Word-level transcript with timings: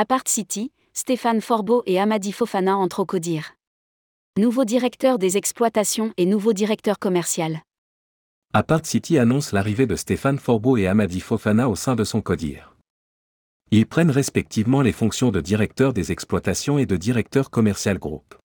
Apart 0.00 0.28
City, 0.28 0.70
Stéphane 0.92 1.40
Forbeau 1.40 1.82
et 1.84 1.98
Amadi 1.98 2.30
Fofana 2.30 2.76
entrent 2.76 3.00
au 3.00 3.04
CODIR. 3.04 3.56
Nouveau 4.38 4.64
directeur 4.64 5.18
des 5.18 5.36
exploitations 5.36 6.12
et 6.16 6.24
nouveau 6.24 6.52
directeur 6.52 7.00
commercial. 7.00 7.62
Apart 8.52 8.86
City 8.86 9.18
annonce 9.18 9.50
l'arrivée 9.50 9.88
de 9.88 9.96
Stéphane 9.96 10.38
Forbeau 10.38 10.76
et 10.76 10.86
Amadi 10.86 11.18
Fofana 11.18 11.68
au 11.68 11.74
sein 11.74 11.96
de 11.96 12.04
son 12.04 12.22
CODIR. 12.22 12.76
Ils 13.72 13.86
prennent 13.86 14.12
respectivement 14.12 14.82
les 14.82 14.92
fonctions 14.92 15.32
de 15.32 15.40
directeur 15.40 15.92
des 15.92 16.12
exploitations 16.12 16.78
et 16.78 16.86
de 16.86 16.96
directeur 16.96 17.50
commercial 17.50 17.98
groupe. 17.98 18.36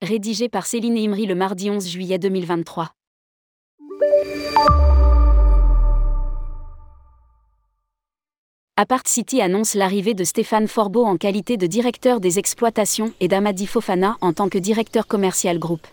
Rédigé 0.00 0.48
par 0.48 0.64
Céline 0.64 0.96
Imri 0.96 1.26
le 1.26 1.34
mardi 1.34 1.68
11 1.68 1.86
juillet 1.86 2.18
2023. 2.18 2.94
Apart 8.78 9.02
City 9.04 9.42
annonce 9.42 9.74
l'arrivée 9.74 10.14
de 10.14 10.24
Stéphane 10.24 10.66
Forbeau 10.66 11.04
en 11.04 11.18
qualité 11.18 11.58
de 11.58 11.66
directeur 11.66 12.20
des 12.20 12.38
exploitations 12.38 13.12
et 13.20 13.28
d'Amadi 13.28 13.66
Fofana 13.66 14.16
en 14.22 14.32
tant 14.32 14.48
que 14.48 14.56
directeur 14.56 15.06
commercial 15.06 15.58
groupe. 15.58 15.86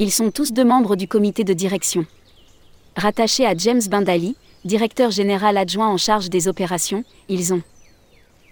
Ils 0.00 0.10
sont 0.10 0.32
tous 0.32 0.52
deux 0.52 0.64
membres 0.64 0.96
du 0.96 1.06
comité 1.06 1.44
de 1.44 1.52
direction. 1.52 2.04
Rattachés 2.96 3.46
à 3.46 3.56
James 3.56 3.80
Bindali, 3.88 4.34
directeur 4.64 5.12
général 5.12 5.56
adjoint 5.56 5.86
en 5.86 5.96
charge 5.96 6.30
des 6.30 6.48
opérations, 6.48 7.04
ils 7.28 7.54
ont 7.54 7.62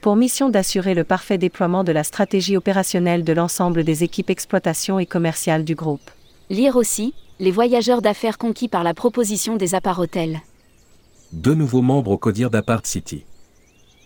pour 0.03 0.15
mission 0.15 0.49
d'assurer 0.49 0.95
le 0.95 1.03
parfait 1.03 1.37
déploiement 1.37 1.83
de 1.83 1.91
la 1.91 2.05
stratégie 2.05 2.57
opérationnelle 2.57 3.25
de 3.25 3.33
l'ensemble 3.33 3.83
des 3.83 4.05
équipes 4.05 4.31
exploitation 4.31 5.01
et 5.01 5.07
commerciales 5.07 5.65
du 5.65 5.75
groupe. 5.75 6.13
Lire 6.49 6.77
aussi, 6.77 7.13
les 7.41 7.51
voyageurs 7.51 8.03
d'affaires 8.03 8.39
conquis 8.39 8.69
par 8.69 8.85
la 8.85 8.95
proposition 8.95 9.57
des 9.57 9.75
apparts 9.75 9.99
hôtels. 9.99 10.43
Deux 11.33 11.55
nouveaux 11.55 11.83
membres 11.83 12.13
au 12.13 12.19
CODIR 12.19 12.49
d'Apart 12.49 12.87
City. 12.87 13.25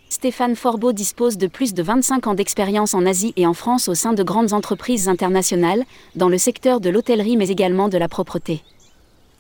Stéphane 0.09 0.55
Forbeau 0.55 0.93
dispose 0.93 1.37
de 1.37 1.49
plus 1.49 1.75
de 1.75 1.83
25 1.83 2.29
ans 2.29 2.35
d'expérience 2.35 2.95
en 2.95 3.05
Asie 3.07 3.33
et 3.37 3.45
en 3.45 3.55
France 3.55 3.89
au 3.89 3.95
sein 3.95 4.13
de 4.13 4.23
grandes 4.23 4.53
entreprises 4.53 5.09
internationales, 5.09 5.85
dans 6.15 6.29
le 6.29 6.39
secteur 6.39 6.81
de 6.81 6.91
l'hôtellerie 6.91 7.37
mais 7.37 7.49
également 7.49 7.89
de 7.89 7.99
la 7.99 8.09
propreté. 8.09 8.63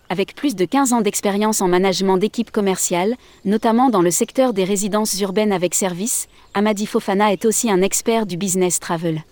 Avec 0.08 0.34
plus 0.34 0.56
de 0.56 0.64
15 0.64 0.92
ans 0.92 1.00
d'expérience 1.02 1.60
en 1.60 1.68
management 1.68 2.16
d'équipes 2.16 2.50
commerciales, 2.50 3.14
notamment 3.44 3.90
dans 3.90 4.02
le 4.02 4.10
secteur 4.10 4.52
des 4.52 4.64
résidences 4.64 5.20
urbaines 5.20 5.52
avec 5.52 5.74
service, 5.74 6.26
Amadi 6.52 6.86
Fofana 6.86 7.32
est 7.32 7.44
aussi 7.44 7.70
un 7.70 7.80
expert 7.80 8.26
du 8.26 8.36
business 8.36 8.80
travel. 8.80 9.22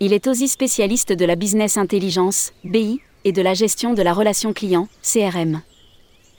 Il 0.00 0.12
est 0.12 0.26
aussi 0.26 0.48
spécialiste 0.48 1.12
de 1.12 1.24
la 1.24 1.36
business 1.36 1.78
intelligence, 1.78 2.52
BI, 2.64 3.00
et 3.24 3.32
de 3.32 3.42
la 3.42 3.54
gestion 3.54 3.94
de 3.94 4.02
la 4.02 4.12
relation 4.12 4.52
client, 4.52 4.88
CRM. 5.02 5.62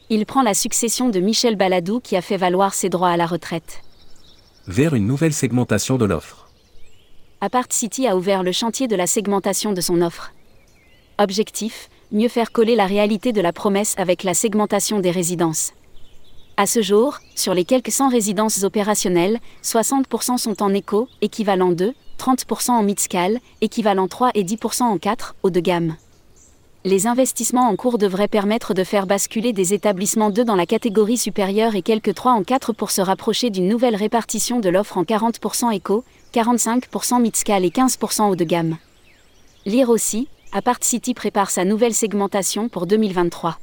Il 0.10 0.26
prend 0.26 0.44
la 0.44 0.54
succession 0.54 1.10
de 1.10 1.20
Michel 1.20 1.56
Baladou 1.56 2.00
qui 2.00 2.16
a 2.16 2.22
fait 2.22 2.38
valoir 2.38 2.74
ses 2.74 2.90
droits 2.90 3.10
à 3.10 3.18
la 3.18 3.26
retraite. 3.26 3.82
Vers 4.68 4.96
une 4.96 5.08
nouvelle 5.08 5.34
segmentation 5.34 5.98
de 5.98 6.06
l'offre. 6.06 6.48
Apart 7.42 7.68
City 7.72 8.08
a 8.08 8.16
ouvert 8.16 8.44
le 8.44 8.54
chantier 8.54 8.88
de 8.88 8.96
la 8.96 9.08
segmentation 9.08 9.74
de 9.74 9.82
son 9.82 10.02
offre. 10.02 10.32
Objectif 11.18 11.90
mieux 12.14 12.30
faire 12.30 12.54
coller 12.54 12.76
la 12.76 12.86
réalité 12.86 13.34
de 13.34 13.42
la 13.42 13.52
promesse 13.52 13.94
avec 13.98 14.24
la 14.24 14.34
segmentation 14.34 15.02
des 15.02 15.12
résidences. 15.12 15.74
À 16.56 16.66
ce 16.66 16.82
jour, 16.82 17.20
sur 17.36 17.54
les 17.54 17.66
quelques 17.66 17.92
100 17.92 18.08
résidences 18.08 18.64
opérationnelles, 18.64 19.40
60% 19.64 20.38
sont 20.38 20.64
en 20.64 20.74
éco, 20.74 21.10
équivalent 21.20 21.74
2, 21.74 21.94
30% 22.18 22.72
en 22.72 22.84
mid-scale, 22.84 23.40
équivalent 23.60 24.08
3 24.08 24.32
et 24.34 24.46
10% 24.46 24.84
en 24.84 24.98
4, 24.98 25.36
haut 25.44 25.50
de 25.50 25.60
gamme. 25.60 25.98
Les 26.86 27.08
investissements 27.08 27.70
en 27.70 27.78
cours 27.78 27.98
devraient 27.98 28.28
permettre 28.28 28.74
de 28.74 28.84
faire 28.84 29.08
basculer 29.08 29.54
des 29.54 29.74
établissements 29.74 30.30
2 30.30 30.44
dans 30.44 30.58
la 30.58 30.66
catégorie 30.66 31.18
supérieure 31.18 31.76
et 31.76 31.82
quelques 31.82 32.14
3 32.14 32.34
en 32.34 32.44
4 32.44 32.74
pour 32.74 32.92
se 32.92 33.00
rapprocher 33.00 33.50
d'une 33.50 33.70
nouvelle 33.70 33.96
répartition 33.96 34.60
de 34.60 34.68
l'offre 34.68 34.98
en 34.98 35.04
40% 35.04 35.74
éco, 35.74 36.04
45% 36.34 37.22
mid-scale 37.22 37.64
et 37.64 37.70
15% 37.70 38.30
haut 38.30 38.36
de 38.36 38.44
gamme. 38.44 38.76
Lire 39.66 39.90
aussi, 39.90 40.28
Apart 40.52 40.80
City 40.82 41.14
prépare 41.14 41.52
sa 41.52 41.64
nouvelle 41.64 41.94
segmentation 41.94 42.68
pour 42.68 42.86
2023. 42.86 43.58